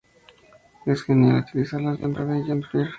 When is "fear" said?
2.71-2.87